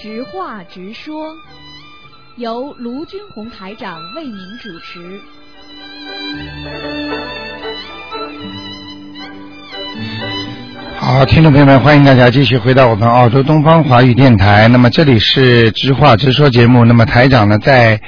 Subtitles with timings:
[0.00, 1.34] 直话直说，
[2.36, 5.20] 由卢军红台长为您主持。
[10.98, 14.68] 好，听众朋友们，欢迎大家继续回到我们澳洲东方华语电台。
[14.68, 16.84] 那么这里是直话直说节目。
[16.84, 18.00] 那么台长呢，在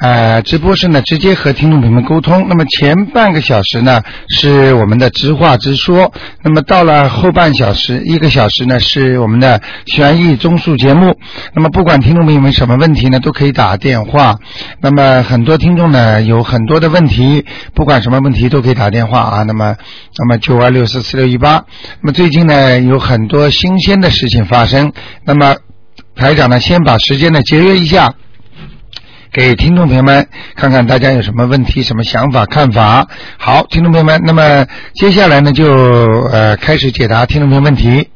[0.00, 2.46] 呃直播室呢，直接和听众朋友们沟通。
[2.48, 6.12] 那么前半个小时呢，是我们的直话直说。
[6.42, 11.16] 那么到了后半小时，一个小时呢，是我们的悬疑综述节目。
[11.54, 14.36] 那么不管听众朋友们什么问题呢，都可以打电话。
[14.80, 19.42] 那么很多听众呢，有很多的问题，不管什么问题都可以打电话啊。
[19.44, 19.76] 那么，
[20.18, 21.64] 那么九二六四四六一八。
[22.00, 24.92] 那么最近呢，有很多新鲜的事情发生。
[25.24, 25.54] 那么
[26.16, 28.14] 台长呢，先把时间呢节约一下，
[29.34, 33.04] 给听众朋友们看看大家有什么问题、什么想法、看法。
[33.36, 35.66] 好，听众朋友们，那么接下来呢，就
[36.30, 38.08] 呃开始解答听众朋友问题。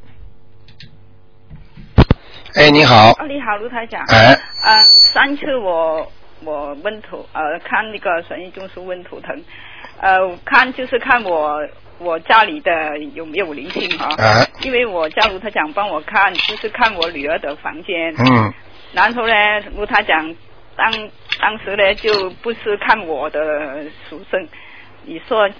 [2.55, 4.01] 哎，你好，哦，你好，卢台长。
[4.07, 4.33] 哎，
[4.65, 6.09] 嗯，上次我
[6.45, 9.37] 我问图呃看那个神医中枢问图腾，
[10.01, 11.59] 呃看就是看我
[11.99, 18.55] 我家里的有没有灵性哈、哎，因为我叫卢台长帮我看，就是看我女儿的房间，嗯，
[18.93, 19.35] 然后呢，
[19.75, 20.33] 卢台长
[20.79, 20.91] 当
[21.41, 24.49] 当时呢就不是看我的属生，
[25.05, 25.51] 你说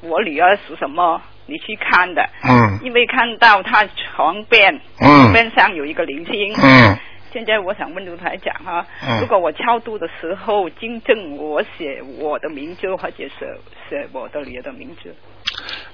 [0.00, 5.30] 我女儿属什么，你去看的，嗯，因为看到她床边嗯。
[5.32, 6.96] 边上有一个灵性，嗯，
[7.32, 9.20] 现在我想问卢台讲哈，嗯。
[9.20, 13.58] 如果我超度的时候，经正我写我的名字，或者是
[13.90, 15.14] 写我的女儿的名字。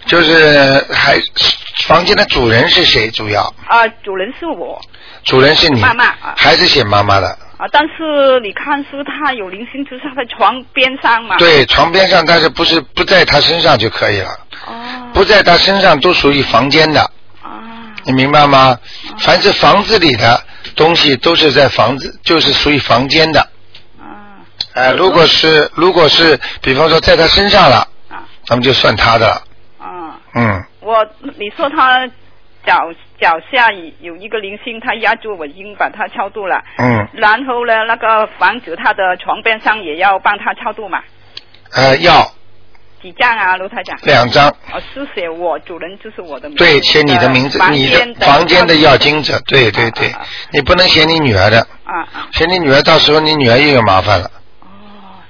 [0.07, 0.33] 就是
[0.93, 1.19] 还
[1.87, 3.11] 房间的主人是谁？
[3.11, 4.81] 主要啊，主人是我
[5.25, 7.29] 主人是你，妈妈啊还是写妈妈的？
[7.57, 11.37] 啊，但是你看书他有灵性，就是他在床边上嘛。。
[11.37, 14.31] 对，床边上，但是不是不在他身上就可以了，
[14.67, 15.11] 哦。
[15.13, 17.01] 不在他身上都属于房间的，
[17.43, 17.63] 啊。
[18.05, 18.79] 你明白吗？
[19.19, 20.43] 凡是房子里的
[20.75, 23.41] 东西都是在房子，就是属于房间的。
[24.01, 24.43] 啊。
[24.73, 29.43] 哎、如果是如果是，比方说在他身上了，啊那么就算他的了。
[29.79, 30.19] 啊。
[30.35, 31.07] 嗯，我
[31.39, 32.07] 你说他
[32.67, 36.63] 脚脚下有一个零星，他压住我已经把他超度了。
[36.79, 41.03] 嗯，然后呢，那个房子他的床边上也要帮他超度嘛？
[41.73, 42.31] 呃，要
[43.03, 43.99] 几张啊，卢台长？
[44.03, 46.65] 两张，哦，是写我主人就是我的名字。
[46.65, 50.13] 对，写你的名字，你的房间的要经者，对对对
[50.53, 54.31] 你不能写你女儿的，啊啊写你女儿，到时候你女儿又有麻烦了，
[54.61, 54.67] 哦，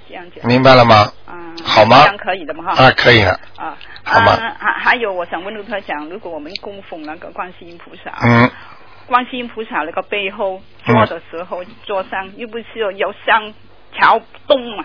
[0.08, 0.40] 这样子。
[0.42, 1.12] 明白了吗？
[1.26, 1.34] 啊。
[1.64, 2.84] 好吗这样可以的嘛哈。
[2.84, 3.76] 啊，可以了，啊。
[4.04, 8.50] 好吗啊还还有，我想问卢台长，如果我们供奉那个观世音菩萨，嗯，
[9.06, 12.64] 观世音菩萨那个背后坐的时候，坐上又不是
[12.96, 13.52] 有向
[13.98, 14.84] 朝东嘛？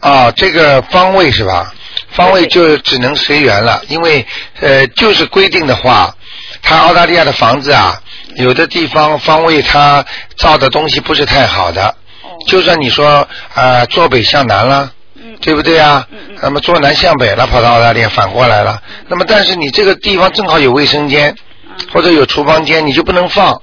[0.00, 1.72] 啊，这个方位是吧？
[2.08, 4.24] 方位就只能随缘了，因为
[4.60, 6.14] 呃，就是规定的话，
[6.62, 8.00] 他澳大利亚的房子啊，
[8.36, 10.04] 有的地方方位它
[10.36, 11.88] 造的东西不是太好的，
[12.22, 12.30] 哦。
[12.46, 14.92] 就算你说呃坐北向南了。
[15.36, 15.40] 嗯。
[15.40, 16.06] 对不对啊？
[16.42, 18.82] 那么坐南向北了，跑到澳大利亚反过来了。
[19.08, 23.60] 那么但是你这个地方正好有卫生间，嗯或者有厨房间，你就不能放。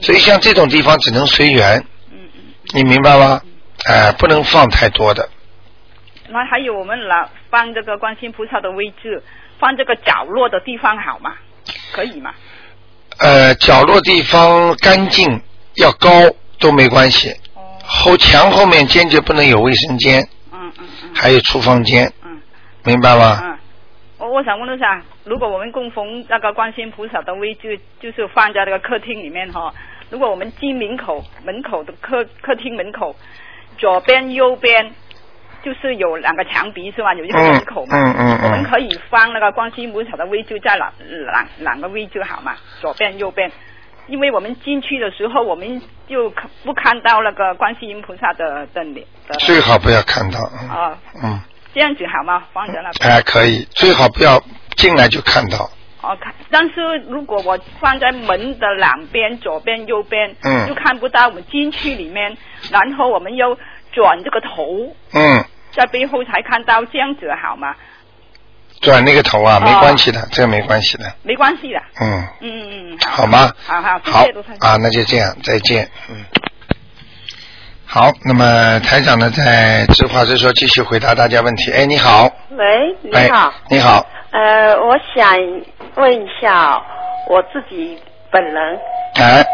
[0.00, 1.78] 所以像这种地方只能随缘，
[2.10, 2.40] 嗯嗯。
[2.74, 3.40] 你明白吗？
[3.84, 5.28] 哎、不能放太多的。
[6.28, 9.22] 那还有我们拿放这个观世音菩萨的位置，
[9.58, 11.32] 放这个角落的地方好吗？
[11.92, 12.30] 可以吗？
[13.18, 15.42] 呃，角落地方干净
[15.74, 16.10] 要高
[16.58, 17.62] 都没关系，哦。
[17.84, 20.26] 后墙后面坚决不能有卫生间。
[21.14, 22.40] 还有厨房间，嗯
[22.84, 23.40] 明白吗？
[23.42, 23.58] 嗯。
[24.18, 29.72] 我我想问一下，如果我们供奉那个观世音菩萨的位置，就是放在那个客厅里面哈，
[30.10, 33.16] 如果我们进门口门口的客客厅门口，
[33.78, 34.92] 左边右边。
[35.64, 37.14] 就是有两个墙壁是吧？
[37.14, 40.92] 有一个门口嘛，嗯嗯嗯嗯我们可以放那个观世音菩萨的位置在哪
[41.30, 42.56] 哪哪个位置好嘛？
[42.80, 43.48] 左边右边，
[44.08, 51.40] 因为我们进去的时候，我们就看不看到那个观世音菩萨的正脸的最好不要看到，嗯啊，嗯，
[51.72, 52.42] 这样子好吗？
[52.52, 53.10] 放在那边。
[53.10, 54.42] 哎，可以，最好不要
[54.76, 55.70] 进来就看到，
[56.02, 62.36] 哦，看，但是如果我放在门的两边，左边、右边，嗯就看不到我们进去里面，
[62.70, 63.56] 然后我们又
[63.92, 67.74] 转这个头，嗯，在背后才看到，这样子好吗？
[68.82, 73.50] 转那个头啊，哦没关系的，这个没关系的，没关系的，嗯，嗯嗯嗯，好吗？
[73.64, 74.72] 好好，谢好谢卢台长。
[74.72, 76.16] 啊，那就这样，再见，嗯。
[77.86, 81.70] 好，那么台长呢，在直话直说继续回答大家问题。
[81.70, 85.30] 哎，你好，喂，你哎好，，你好，呃，我想
[85.96, 86.80] 问一下
[87.28, 87.98] 我自己
[88.30, 88.78] 本人，
[89.16, 89.44] 哎，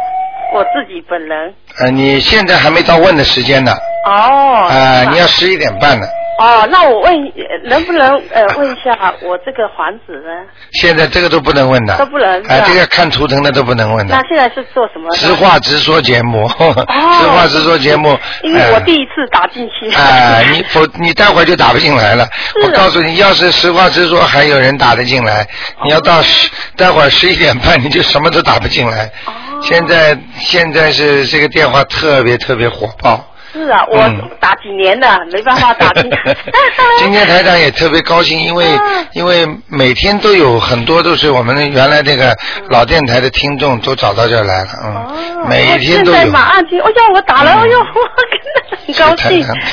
[0.55, 1.55] 我自己本人。
[1.81, 3.73] 呃，你现在还没到问的时间呢，
[4.07, 4.69] 哦。
[4.69, 6.07] 啊、你要十一点半呢，
[6.39, 10.47] 哦，那我问，呃能不能呃问一下我这个房子呢？
[10.73, 14.15] 现在这个都不能问的，都不能是吧啊，这个看图腾的都不能问的。
[14.15, 15.13] 那现在是做什么？
[15.17, 16.49] 实话直说节目，
[17.21, 18.17] 实话直说节目。
[18.45, 19.91] 因为我哎第一次打进去。
[19.97, 22.25] 哎，你否你待会儿就打不进来了。
[22.61, 25.45] 是我告诉你，要是实话实说，还有人打得进来。
[25.85, 29.11] 你要到十，待会儿十一点半，你就什么都打不进来。
[29.27, 33.35] 哦现在现在是这个电话特别特别火爆。
[33.53, 35.91] 是啊，我嗯打几年了，没办法打。
[36.99, 42.37] 今天台长也特别高兴，因为啊因为每天都有很多都是我们原来那个
[42.69, 46.31] 老电台的听众都找到这儿来了，嗯，哦每一天都在有。
[46.31, 49.47] 马上听，哎呀，我打了，嗯哎呦，我真的很高兴。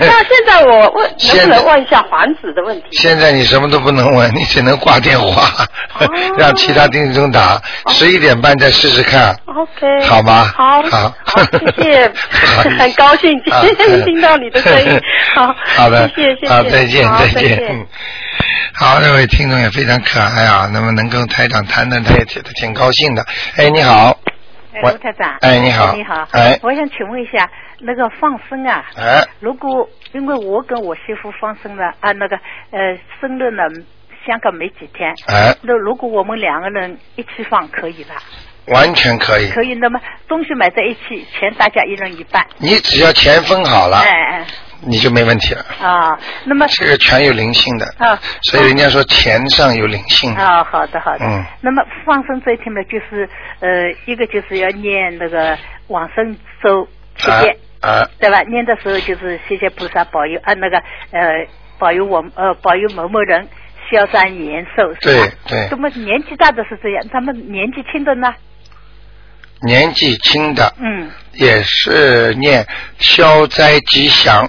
[0.00, 2.86] 那现在我问，能不能问一下房子的问题？
[2.92, 5.48] 现在你什么都不能问，你只能挂电话，
[5.98, 6.08] 哦。
[6.38, 7.60] 让其他听众打。
[7.88, 10.52] 十一点半再试试看，OK，好吗？
[10.56, 10.82] 好，
[11.24, 11.42] 好，
[11.76, 12.12] 谢谢。
[12.78, 15.00] 很高兴今啊天 听到你的声音。
[15.34, 17.58] 好，好的，谢谢谢谢，好，再见再见。
[17.70, 17.86] 嗯，
[18.74, 23.24] 好，这位听众也非常可爱啊，那么能跟台长谈谈，他也挺挺高兴的。
[23.56, 24.27] 哎，你好，哎，
[24.82, 25.36] 喂卢台长。
[25.40, 26.26] 哎你好你好。
[26.32, 32.36] 哎我想请问一下，那个放生啊，哎，如果因为我跟我媳妇放生了啊，那个
[32.70, 33.62] 呃生日呢，
[34.26, 35.12] 相隔没几天。
[35.26, 38.14] 哎，那如果我们两个人一起放可以吧？
[38.68, 39.74] 完全可以，可以。
[39.74, 39.98] 那么
[40.28, 42.46] 东西买在一起，钱大家一人一半。
[42.58, 44.46] 你只要钱分好了，哎哎
[44.80, 45.64] 你就没问题了。
[45.80, 50.40] 哎啊，那么这个全有灵性的，啊，所以人家说钱上有灵性的。
[50.40, 51.24] 啊，好的好的。
[51.24, 53.28] 嗯那么放生这一天呢，就是
[53.60, 53.68] 呃，
[54.06, 55.58] 一个就是要念那个
[55.88, 56.86] 往生咒
[57.16, 57.56] 七啊遍。
[57.80, 58.40] 啊，对吧？
[58.42, 60.78] 念的时候就是谢谢菩萨保佑啊，那个
[61.12, 61.46] 呃
[61.78, 63.46] 保佑我呃保佑某某人
[63.90, 65.26] 消灾延寿，是吧？
[65.46, 68.34] 对对那么年纪大的是这样，他们年纪轻的呢？
[69.62, 72.66] 年纪轻的嗯，也是念
[72.98, 74.48] 消灾吉祥。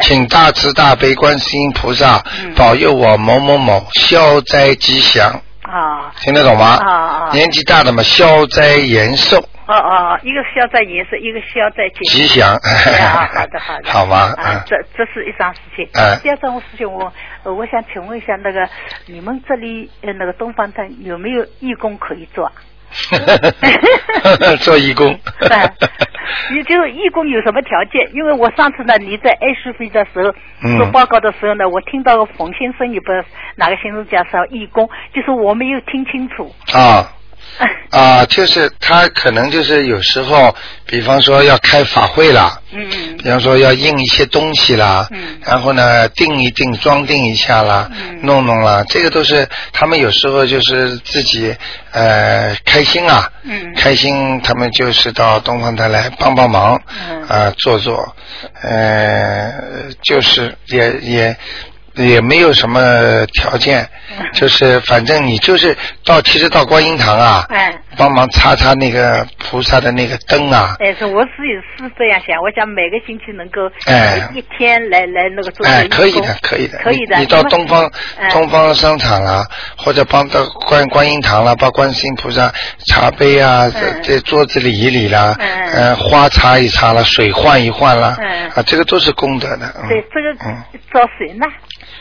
[0.00, 6.76] 请大慈大悲观世音菩萨嗯保佑我某某某消灾吉祥，啊听得懂吗？
[6.80, 12.54] 啊啊年纪大的嘛，消灾延寿哦哦，一个消灾延寿，一个消灾吉吉祥。
[12.54, 14.32] 啊，好的好的， 好吗？
[14.38, 15.88] 啊嗯，这这是一桩事情。
[15.92, 17.12] 嗯第二桩事情，我
[17.42, 18.68] 呃我想请问一下，那个
[19.06, 22.52] 你们这里呃那个东方台有没有义工可以做啊？
[24.60, 25.06] 做义工。
[25.40, 25.48] 对，
[26.52, 28.08] 你就是义工有什么条件？
[28.14, 36.52] 因为我上次呢，你在 H 飞的时候嗯做报告的时候呢，我听到冯先生也不知道哪个先生讲说义工，就是我没有听清楚。
[36.72, 37.12] 啊
[37.90, 40.54] 啊，就是他可能就是有时候，
[40.84, 51.54] 比方说要开法会啦，嗯嗯比方说要印一些东西啦，嗯然后呢定一定装订一下啦，嗯弄弄啦，这个都是他们有时候就是自己
[51.92, 56.78] 呃开心啊，嗯开心他们就是到东方台来帮帮忙，
[57.10, 58.14] 嗯啊做做，
[58.62, 59.52] 呃
[60.02, 61.36] 就是也也。
[61.96, 63.88] 也没有什么条件，
[64.18, 64.24] 嗯。
[64.32, 77.16] 就是反正你就是到，其实到观音堂啊，哎帮忙擦擦那个菩萨的那个灯啊，哎是我是也是这样想，我想每个星期能够哎一天来来那个做哎，可以的，可以的，可以的。
[77.16, 79.46] 你你到东方哎东方商场啦，
[79.76, 82.52] 或者帮到观观音堂啦，帮观世音菩萨
[82.86, 89.66] 茶杯啊，这嗯这桌子理一理啦，嗯呃，花擦一擦啦，水换一换啦，嗯啊，这个都是功德的。
[89.82, 90.62] 嗯对这个嗯，
[90.92, 91.46] 找谁呢？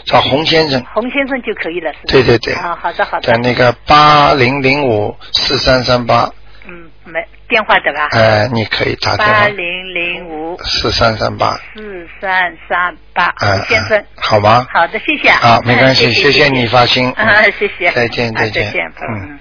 [0.05, 0.83] 找洪先生。
[0.93, 2.03] 洪先生就可以了，是吧？
[2.07, 2.53] 对对对。
[2.53, 3.37] 啊，好的好的在。
[3.39, 6.29] 那个八零零五四三三八，
[6.67, 8.07] 嗯，没电话的吧？
[8.11, 14.03] 呃，你可以打电八话零零五四三三八，四三三八，嗯洪先生。
[14.17, 14.65] 好吗？
[14.73, 15.37] 好的，谢谢啊。
[15.39, 17.09] 好，没关系，嗯谢谢谢你发心。
[17.11, 17.91] 啊，谢谢。
[17.91, 19.39] 再见啊再见再见，嗯嗯。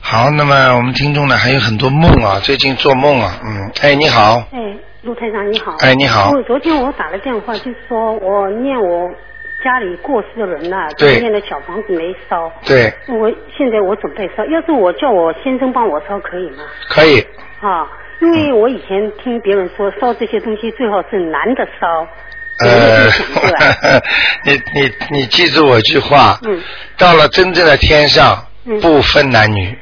[0.00, 4.58] 好，那么我们听众呢还有很多梦啊，最近做梦啊，嗯，哎，你好，哎，
[5.02, 5.74] 陆台长你好。
[5.80, 9.08] 哎你好我昨天我打了电话，就是说我念我
[9.64, 11.18] 家里过世的人呐、对。
[11.20, 12.50] 念的小房子没烧。
[12.66, 16.64] 对，我现在我准备烧，要是我叫我先生帮我烧可以吗？
[16.88, 17.20] 可以，
[17.60, 17.86] 啊，
[18.20, 22.06] 因为我以前听别人说烧这些东西最好是男的烧。
[22.64, 23.08] 呃
[24.44, 26.60] 你你你记住我一句话，嗯，
[26.98, 28.78] 到了真正的天上，嗯。
[28.80, 29.76] 不分男女，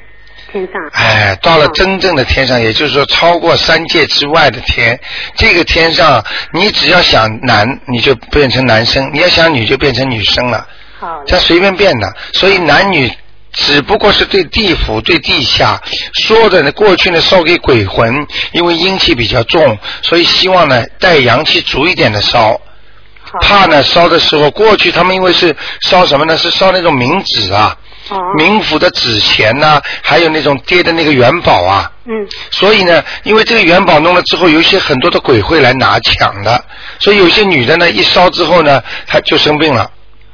[0.53, 0.75] 天上。
[0.93, 4.99] 哎，到了啊真正的天上，也就是说超过三界之外的天，
[5.37, 10.67] 这个天上，你只要想男，你就变成男生；你要想女，就变成女生了。
[10.99, 13.11] 好这随便变的，所以男女
[13.53, 15.81] 只不过是对地府、对地下
[16.25, 16.71] 说的呢。
[16.73, 22.61] 过去呢烧给鬼魂，因为阴气比较重，所以希望呢带阳气足一点的烧。
[23.23, 26.37] 好怕呢烧的时候，过去他们因为是烧什么呢？
[26.37, 27.77] 是烧那种冥纸啊。
[28.11, 31.91] 哦冥府的纸钱呐、还有那种跌的那个元宝啊。
[32.07, 36.63] 嗯所以呢，因为这个元宝弄了之后，有一些很多的鬼会来拿抢的，
[36.99, 39.83] 所以有些女的呢，一烧之后呢，她就生病了。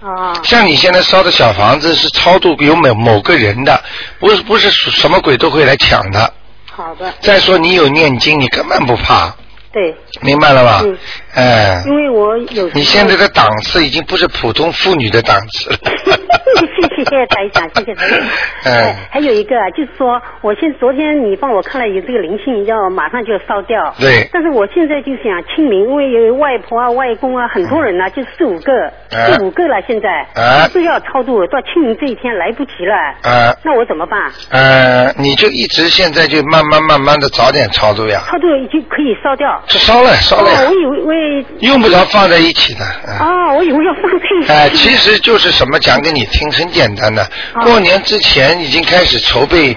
[0.03, 3.83] 啊像你现在烧的小房子是超度有某某个人的，
[4.21, 6.33] 不是不是什么鬼都会来抢的。
[6.71, 9.35] 好的，再说你有念经，你根本不怕，
[9.73, 10.81] 对，明白了吧？
[10.85, 10.99] 嗯
[11.35, 15.79] 哎、因为我有你现在的档次已经不是普通妇女的档次了。
[16.57, 18.19] 谢谢谢谢台长，谢谢台长。
[18.19, 18.27] 嗯
[18.67, 23.95] 哎还有一个啊，就是说，我现昨天你帮我看了有这个灵性，要马上就要烧掉。
[24.01, 28.73] 对但是我现在就想清明，因为有外婆啊、外公啊，很多人呢、就四五个，
[29.11, 32.95] 哎四五个了，现在哎都要超度，到清明这一天来不及了。
[33.31, 34.21] 啊那我怎么办？
[34.51, 39.63] 呃，你就一直现在就慢慢慢慢的早点超度呀，超度已经可以烧掉。
[39.67, 42.85] 这烧了烧了哦，我以为用不着放在一起的。
[42.85, 44.53] 啊哦，我以为要放在一起。
[44.53, 47.23] 哎，其实就是什么讲给你听，很简单的。
[47.23, 49.77] 啊过年之前已经开始筹备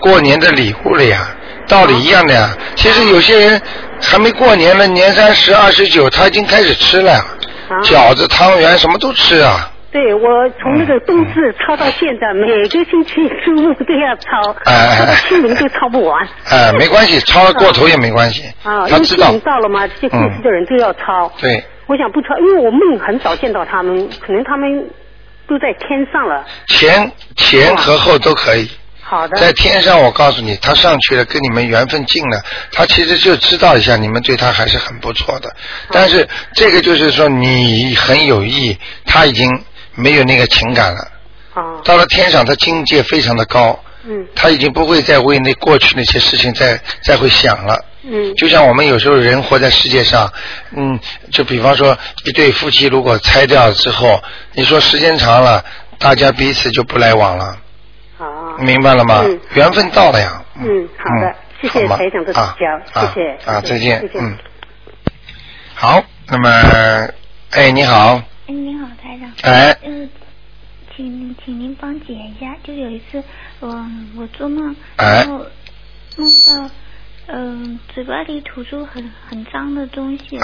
[0.00, 1.28] 过年的礼物了呀，
[1.68, 2.50] 道理一样的呀。
[2.74, 3.60] 其实有些人
[4.00, 7.24] 还没过年呢，年三十、二十九他已经开始吃了
[7.82, 9.70] 饺子、汤圆什么都吃啊。
[9.90, 10.20] 对，我
[10.60, 16.28] 从那个冬至抄到现在，每个星期周末都要抄，哎抄到清明都抄不完。
[16.50, 18.42] 哎，没关系，抄了过头也没关系。
[18.62, 19.40] 啊，因他知道为清明。
[19.40, 21.32] 到了嘛，这些过世的人都要抄。
[21.40, 24.90] 对，我想不抄，因为我梦很少见到他们，可能他们
[25.48, 26.44] 都在天上了。
[26.66, 28.70] 前前和后都可以。
[29.00, 29.38] 好的。
[29.38, 35.50] 在天上，我告诉你，他上去了，跟你们缘分尽了，他其实就知道一下你们对他还是很不错的。
[35.90, 38.76] 但是这个就是说你很有意，
[39.06, 39.48] 他已经
[39.94, 41.08] 没有那个情感了。
[41.54, 41.80] 哦。
[41.82, 47.82] 到了天上，他境界非常的高，嗯他已经不会再为那过去那些事情再再会想了。
[48.10, 50.32] 嗯就像我们有时候人活在世界上，
[50.74, 50.98] 嗯，
[51.30, 54.22] 就比方说一对夫妻如果拆掉了之后，
[54.54, 55.64] 你说时间长了，
[55.98, 57.58] 大家彼此就不来往了，
[58.16, 58.56] 好。
[58.58, 59.22] 明白了吗？
[59.24, 60.42] 嗯缘分到了呀。
[60.56, 63.50] 嗯，好的，谢谢台长的指教，啊谢谢。
[63.50, 64.36] 啊，再见谢，谢嗯。
[65.74, 67.08] 好，那么，
[67.50, 69.30] 哎，你好，哎，你好，台长。
[69.42, 70.08] 哎呃，
[70.96, 73.22] 请请您帮解一下，就有一次
[73.60, 73.68] 我
[74.16, 75.46] 我做梦，哎然后
[77.26, 80.38] 嗯、嘴巴里吐出很很脏的东西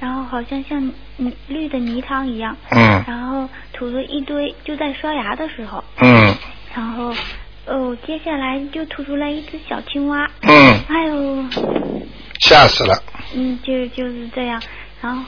[0.00, 0.80] 然后好像像
[1.16, 6.34] 泥绿的泥汤一样，嗯然后吐了一堆，就在刷牙的时候，嗯
[6.74, 7.14] 然后
[7.66, 11.44] 哦，接下来就吐出来一只小青蛙，嗯，哎呦，
[12.40, 13.02] 吓死了，
[13.34, 14.62] 嗯，就就是这样，
[15.00, 15.22] 然后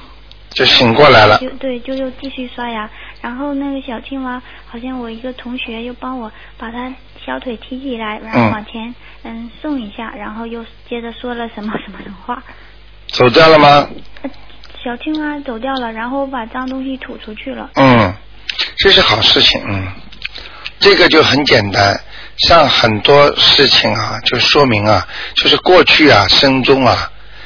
[0.50, 2.88] 就醒过来了就，对，就又继续刷牙，
[3.20, 6.92] 然后那个小青蛙，好像我一个同学又帮我把它
[7.24, 12.42] 小腿提起来，然后嗯往前嗯送一下，然后又接着说了什么什么什么话。
[13.08, 13.88] 走掉了吗？
[14.82, 17.70] 小青蛙走掉了，然后我把脏东西吐出去了。
[17.74, 18.14] 嗯，
[18.78, 19.86] 这是好事情，嗯，
[20.78, 22.00] 这个就很简单。
[22.38, 26.96] 像很多事情啊，就说明啊，就是过去啊，生中啊，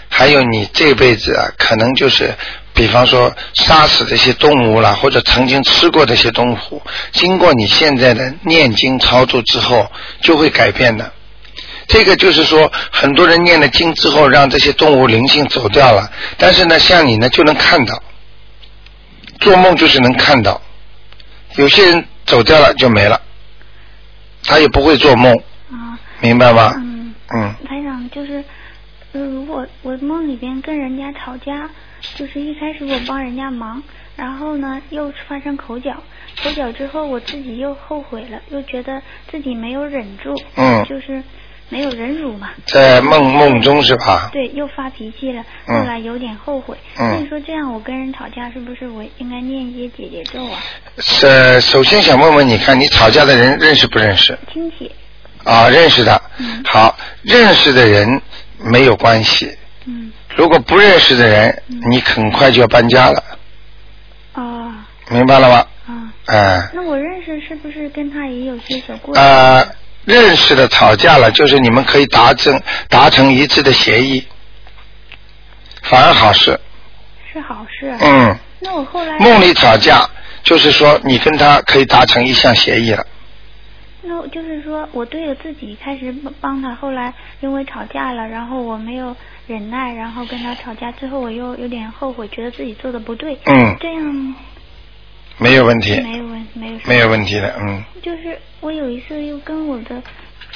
[0.09, 2.33] 还有你这辈子啊，可能就是，
[2.75, 9.91] 比方说杀死这些动物啦，或者曾经吃过这些动物，经过你现在的念经操作之后，
[10.21, 11.13] 就会改变的。
[11.87, 18.03] 这个就是说，很多人念了经之后，让这些动物灵性走掉了，但是呢，像你呢，就能看到。
[19.41, 20.61] 做梦就是能看到，
[21.57, 23.21] 有些人走掉了就没了，
[24.45, 25.35] 他也不会做梦，
[25.71, 26.73] 啊，明白吗？
[26.77, 28.43] 嗯，嗯台长就是，
[29.13, 31.69] 呃，我我梦里边跟人家吵架，
[32.15, 33.83] 就是一开始我帮人家忙，
[34.17, 35.95] 然后呢又发生口角，
[36.43, 41.23] 口角之后我自己又后悔了，又觉得自己没有忍住，嗯就是
[41.69, 42.51] 没有忍辱嘛。
[42.67, 44.31] 在梦梦中是吧？
[44.33, 46.77] 对，又发脾气了，嗯后来有点后悔。
[46.99, 50.59] 嗯所以说这样我跟人吵架，是不是我应该念一些姐姐咒啊？
[50.99, 54.39] 是，首先想问问你看，你吵架的人认识不认识？
[54.53, 54.91] 亲戚，
[55.43, 56.21] 啊，认识的。
[56.39, 58.21] 嗯好，认识的人
[58.59, 59.57] 没有关系。
[59.87, 63.25] 嗯，如果不认识的人，你很快就要搬家了，
[64.35, 64.73] 哦，
[65.11, 65.67] 明白了吗？
[65.87, 69.21] 啊，哎、那我认识是不是跟他也有些小过节？
[69.21, 69.67] 呃，
[70.07, 74.27] 认识的吵架了，就是你们可以达成达成一致的协议，
[75.83, 76.59] 反而好事。
[77.31, 77.95] 是好事。
[78.01, 80.09] 嗯，那我后来梦里吵架，
[80.43, 83.07] 就是说你跟他可以达成一项协议了。
[84.07, 93.39] 那我就是说我对着自己开始帮帮他，后来因为吵架了，然后我没有忍耐，然后跟他吵架，最后我又有点后悔，觉得自己做的不对。
[93.47, 94.35] 嗯这样
[95.39, 100.03] 没有问题，没有问没有没有问题的，嗯就是我有一次又跟我的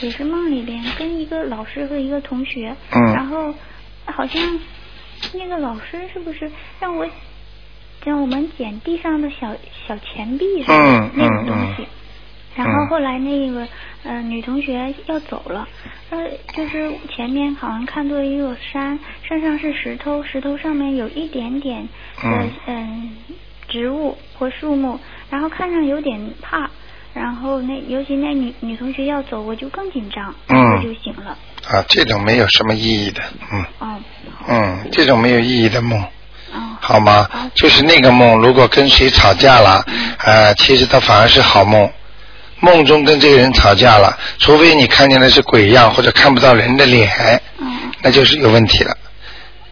[0.01, 3.53] 也是梦里边跟一个老师和一个同学，嗯然后
[4.05, 4.61] 好像
[5.35, 7.07] 那个老师是不是让我
[8.05, 9.53] 让我们捡地上的小
[9.87, 11.87] 小钱币什么嗯那个嗯东西，嗯
[12.59, 13.67] 然后后来那个
[14.03, 15.69] 呃女同学要走了，
[16.11, 16.19] 呃
[16.55, 18.99] 就是前面好像看到一座山，
[19.29, 21.89] 山上是石头，石头上面有一点点的
[22.25, 23.17] 嗯嗯、
[23.69, 24.99] 植物或树木，
[25.31, 26.69] 然后看上有点怕。
[27.15, 31.37] 然后那尤其那女女同学要走，我就更紧张，嗯我就醒了。
[31.69, 33.23] 啊，这种没有什么意义的，
[33.53, 34.01] 嗯哦
[34.49, 36.01] 嗯，这种没有意义的梦，
[36.53, 37.29] 哦好吗？
[37.55, 39.85] 就是那个梦，如果跟谁吵架了，
[40.25, 41.89] 呃，其实它反而是好梦。
[42.61, 47.41] 梦中跟这个人吵架了，除非你看见的是鬼样或者看不到人的脸，
[48.03, 48.97] 那就是有问题了。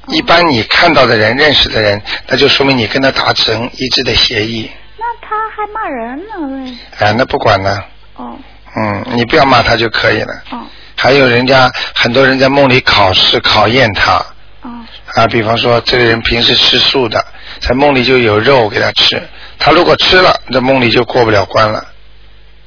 [0.09, 4.71] 一般你看到的人、认识的人，那就说明你跟他达成一致的协议。
[4.99, 6.77] 那他还骂人呢，喂。
[6.99, 7.79] 哎，那不管呢，
[8.15, 8.37] 哦
[8.77, 10.33] 嗯，你不要骂他就可以了。
[10.51, 10.63] 哦
[10.99, 14.15] 还有人家很多人在梦里考试考验他，
[14.63, 14.71] 哦
[15.15, 17.23] 啊，比方说这个人平时吃素的，
[17.61, 19.23] 在梦里就有肉给他吃，
[19.59, 21.87] 他如果吃了，这梦里就过不了关了。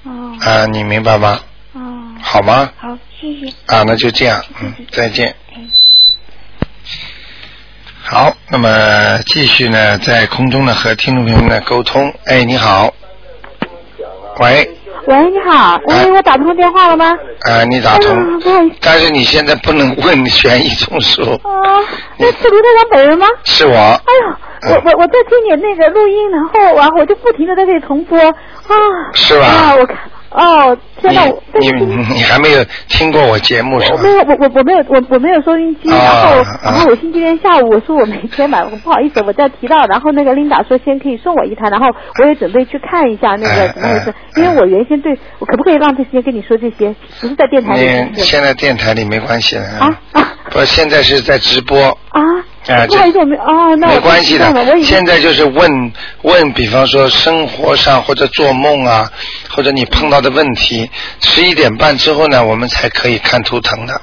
[0.10, 1.40] 哦啊，你明白吗？
[1.74, 1.80] 哦。
[2.22, 2.72] 好吗？
[2.78, 3.48] 好，谢谢。
[3.68, 5.36] 啊，那就这样，嗯，再见。
[8.02, 12.12] 好，那么继续呢，在空中呢和听众朋友们呢沟通。
[12.26, 12.92] 哎，你好，
[14.40, 17.14] 喂，喂，你好，喂，我打通电话了吗？
[17.42, 18.76] 啊，你打通，哎不好意思。
[18.82, 21.84] 但是你现在不能问悬疑中枢，啊，
[22.18, 23.28] 那是刘队长本人吗？
[23.44, 23.76] 是我。
[23.76, 28.18] 哎呦，我我我在听你那个录音，然后完后我就不停的在这里重播。
[28.20, 28.34] 啊。
[29.14, 29.46] 是吧？
[29.46, 29.98] 啊，我看
[30.32, 33.98] 哦，天哪，我你你你还没有听过我节目是吧？
[33.98, 34.10] 我没？
[34.12, 36.60] 有，我我我没有，我我没有收音机，啊然后啊。
[36.64, 41.88] 然后我星期天下午我说我没钱买，我不好意思，我再提到，然后那个琳达说先可以送我一台，然后
[42.20, 48.12] 我也准备去看一下那个哎怎么回事，因为我原先对我可不可以浪费时间跟你说这些，不是在电台里面。
[48.16, 50.34] 你现在电台里没关系了啊啊。
[50.52, 51.80] 不，现在是在直播。
[52.10, 52.22] 啊，
[52.68, 54.54] 啊，不好意思，我没哦，那没关系的。
[54.84, 55.92] 现在就是问
[56.24, 59.12] 问，比方说生活上或者做梦啊，
[59.50, 60.90] 或者你碰到的问题，
[61.22, 64.02] 十一点半之后呢，我们才可以看图腾的。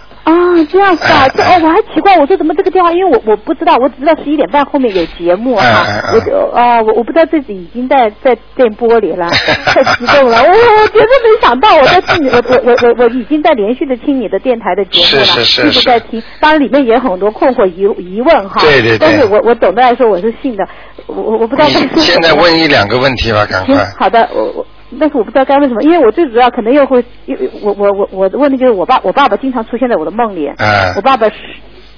[0.62, 9.28] 啊，这样子啊哎，这哦，我还奇怪，我说怎么这个电话，因为我我不知道，我只知道十一点半后面有节目哈哎哎哎，我就啊，我我不知道自己已经在在电波里了，
[9.66, 20.66] 太激动了，我我绝对没想到我在听你，我我我我我已经在连续的听你的电台的节目了，是是是一直在听，当然里面也有很多困惑疑疑问哈，对对对但是我我总的来说我是信的，
[21.06, 24.66] 我我我不知道现在问一两个问题吧，赶行快。，好的，我我。
[24.98, 31.34] 但是我不知道该问什么，因为我最主要可能又会，因为我我我我的问题就是我爸我爸爸经常出现在我的梦里，嗯我爸爸是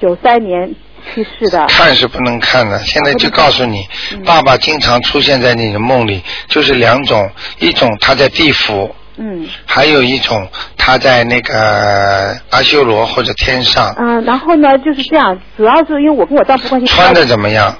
[0.01, 0.75] 九三年
[1.15, 3.87] 去世的，看是不能看的，现在就告诉你，
[4.25, 9.47] 爸爸经常出现在你的梦里，就是两种，一种他在地府，嗯。
[9.65, 17.75] 还有一种他在那个阿修罗或者天上，嗯、然后呢就是这样，主要是因为我跟我丈夫关系穿的怎么样？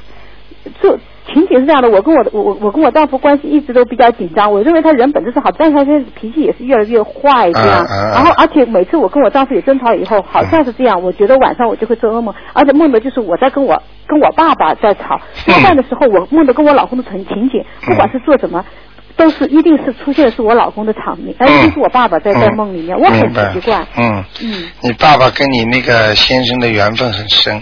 [0.83, 0.99] 就
[1.33, 7.87] 情景是这样的，我跟我的我我我跟我丈夫关系一直都比较紧张，我认为他人本质是好，但是他现在脾气也是越来越坏这样。
[8.13, 18.65] 然后而且每次我跟我丈夫也争吵以后，好像是这样，我觉得晚上我就会做噩梦，而且梦的就是我在跟我跟我爸爸在吵，嗯吃饭的时候我梦的跟我老公的情情景，不管是做什么。
[19.17, 23.85] 都是一定是出现的是我老公的场面，而一定是我爸爸在在梦里面，我很明白奇怪。
[23.97, 27.61] 嗯，嗯，你爸爸跟你那个先生的缘分很深，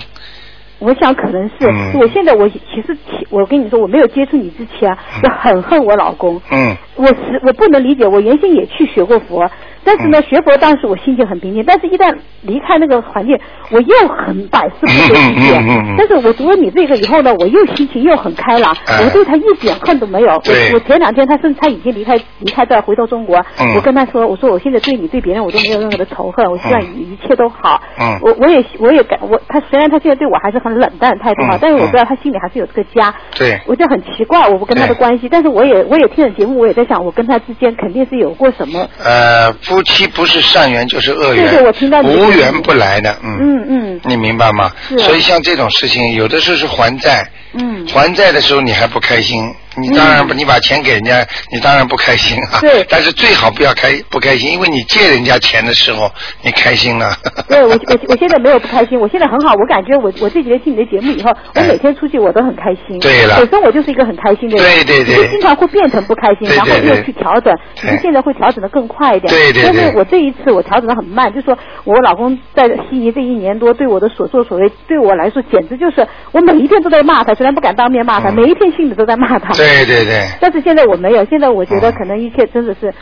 [0.79, 1.95] 我想可能是，嗯。
[2.01, 2.97] 我现在我其实
[3.31, 4.91] 我跟你说，我没有接触你之前，
[5.23, 6.41] 我很恨我老公。
[6.51, 6.77] 嗯。
[6.97, 9.51] 我是我不能理解，我原先也去学过佛，
[9.87, 13.38] 但是呢，学佛当时我心情很平静，但是一旦离开那个环境，
[13.70, 15.62] 我又很百思不得其解。
[15.96, 20.33] 但是我读了你这个以后呢，我又心情又很开朗，哎我对他一点恨都没有。
[20.33, 27.81] 我我前两天他甚至他已经离开离开这儿回到中国，嗯我跟他说，我说我现在对你对别人我都没有任何的仇恨，我希望嗯你一切都好。
[28.01, 33.14] 嗯我我也我也感我他虽然他现在对我还是很冷淡的态度哈，嗯但是我知道他心里还是有这个家。
[33.38, 38.88] 对我就很奇怪，我不跟他的关系，但是我也我也听了节目，我也在想，我跟他之间肯定是有过什么。
[39.05, 44.01] 呃，夫妻不是善缘就是恶缘，对对我听到无缘不来的，嗯，嗯嗯。
[44.05, 44.73] 你明白吗？
[44.97, 52.61] 所以像这种事情，有的时候是还债，嗯，还债的时候你还不开心，你当然不，你把钱给人家，你当然不开心啊。
[52.61, 56.11] 对 但是最好不要开不开心，因为你借人家钱的时候，
[56.43, 57.15] 你开心了。
[57.49, 62.97] 对我我我现在没有不开心，我现在很好，我感觉我我这几天听你的节目以后，我每天出去我都很开心。
[62.97, 69.33] 哎对了本身我就是一个很开心的人，对对对经常会变成不开心，对对然后又去调整，只是现在会调整的更快一点。
[69.33, 79.53] 对对对但是我这一次我调整的很慢，就说我老公在悉尼这一年多对我的所作所为，对我来说简直就是我每一天都在骂他，虽然不敢当面骂他，嗯每一天心里都在骂他。
[79.67, 80.29] 对对对。
[80.41, 82.93] 但是现在我没有，现在我觉得嗯可能一切真的是，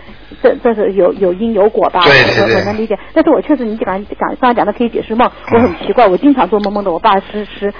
[0.42, 2.98] 这这是有有因有果吧，对对对我我能理解。
[3.12, 7.72] 但是我确实你讲讲刚才讲的可以解释梦，嗯我很奇怪，我经常做梦梦的我爸十十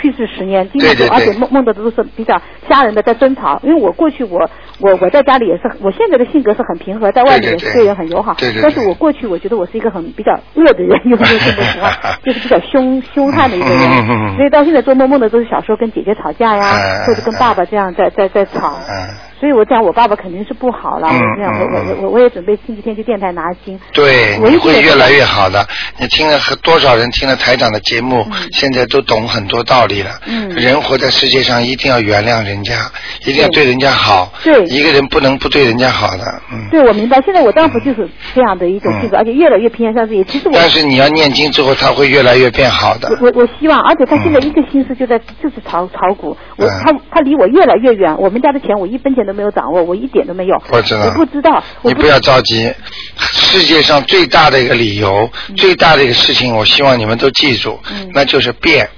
[0.00, 3.60] 去世十年，经常对对对而且梦梦的都是比较吓人的，在争吵。
[3.62, 4.48] 因为我过去我
[4.80, 8.34] 我我在家里也是，我现在的性格是很平和，在外面也是对人很友好。
[8.34, 11.92] 对对对但是我过去我觉得我是一个很比较恶的人，用这种情况，
[12.24, 13.78] 就是比较凶凶悍的一个人。
[13.78, 18.74] 嗯嗯嗯嗯所以到现在做梦梦的都是小时候跟姐姐吵架呀，嗯或者跟爸爸这样在在在吵。
[18.88, 19.08] 嗯，
[19.44, 23.78] 所以我讲我爸爸肯定是不好了，嗯我这样我嗯我我我也准备星期天去电台拿经。
[23.92, 25.62] 对，你会越来越好的。
[25.98, 30.12] 你听了很多少人听了台长的节目，嗯现在都懂很多道理了。
[30.26, 32.90] 嗯人活在世界上一定要原谅人家，
[33.26, 34.32] 一定要对人家好。
[34.42, 36.66] 对一个人不能不对人家好的，嗯。
[36.70, 37.20] 对，我明白。
[37.20, 40.24] 现在我丈夫就是这样的一种性格，而且越来越偏向自己。
[40.24, 43.10] 其实我但是你要念经之后，他会越来越变好的。
[43.20, 50.62] 我我我希望，而且他现在一个心思就在就是炒炒股，我嗯他他离我越来越远，我们家的钱我一分钱都没有掌握，我一点都没有。
[50.70, 52.72] 我知道我不知道，你不要着急，
[53.18, 58.88] 世界上最大的一个理由，最大的一个事情，我希望你们都记住，嗯那就是变。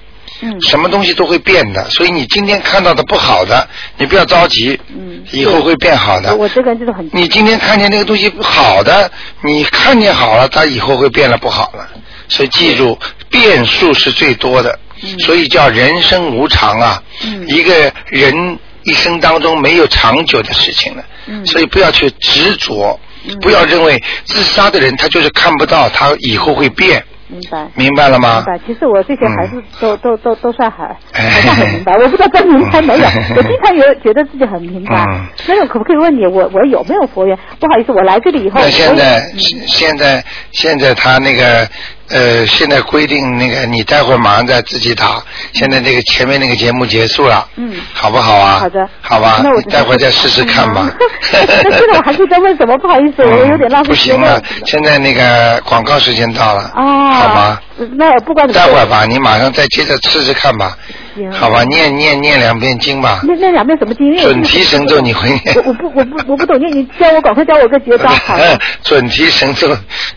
[0.42, 6.42] 嗯什么东西都会变的，所以你今天看到的不好的，你不要着急，嗯以后会变好的我。
[6.42, 11.88] 我这个人就是很你今天看见那个东西好的，你看见好了，它以后会变得不好了。
[12.28, 12.98] 所以记住，
[13.30, 14.78] 变数是最多的，
[15.24, 17.02] 所以叫人生无常啊。
[17.24, 22.98] 嗯一个人一生当中没有长久的事情了，嗯所以不要去执着，
[23.40, 27.66] 不要认为自杀的人他就是看不到他以后会变，明白。
[27.74, 28.54] 明白了吗明？
[28.54, 33.04] 白，其实我这些还是嗯都、都都都算还哎 好像很明白，我不知道真明白没有。
[33.36, 35.04] 我经常有觉得自己很明白。
[35.08, 37.36] 嗯那我可不可以问你，我我有没有佛缘？
[37.58, 39.20] 不好意思，我来这里以后，那现在
[39.66, 41.68] 现在现在他那个
[42.08, 45.22] 呃，现在规定那个你待会儿马上再自己打。
[45.52, 48.58] 现在那个前面那个节目结束了，嗯好不好啊？
[48.60, 50.88] 好的，好吧那我，你待会儿再试试看吧。
[51.32, 52.76] 那现在我还可以再问什么？
[52.78, 57.60] 不好意思，我有点浪费不时间行了，现在那个广告时间到了，哦，好吗？
[57.96, 60.76] 那不管怎么待会儿吧，你马上再接着试试看吧，
[61.16, 61.64] 行好吧？
[61.64, 64.16] 念念念两遍经吧，那那两遍什么经？
[64.18, 68.58] 准提神咒你会念我我不我不我不懂念，你教我赶快教我个绝招好了。
[68.84, 69.68] 准提神咒，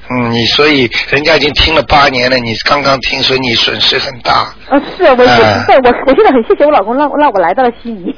[0.10, 4.54] 嗯，你所以人家已经听了八年了，你刚刚听，所以你损失很大。
[4.70, 8.14] 啊，是我我哎对我我现在很谢谢我老公让让我来到了悉尼。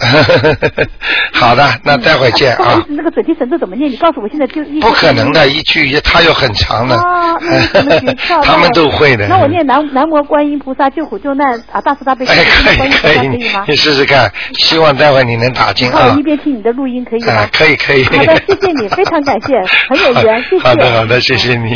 [1.34, 2.84] 好的，那待会儿见啊。
[2.89, 3.89] 那个准提神咒怎么念？
[3.91, 7.36] 你告诉我现在就一不可能的，一句它有很长的啊？
[8.44, 9.28] 他们都会的。
[9.28, 12.44] 那我念南南无观音菩萨救苦救难啊，大慈大悲哎，
[12.77, 13.75] 可以可以，你？
[13.75, 16.23] 试试看，希望待会你能打进啊一。
[16.23, 17.49] 边听你的录音可以吗啊，？
[17.51, 18.03] 可以可以。
[18.05, 20.63] 好的，谢谢你，非常感谢，很有缘， 谢谢。
[20.63, 21.69] 好的好的，谢谢你。